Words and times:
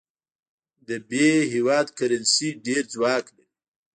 د 0.87 0.89
ب 1.09 1.11
هیواد 1.53 1.87
کرنسي 1.97 2.49
ډېر 2.65 2.83
ځواک 2.93 3.25
لري. 3.35 3.47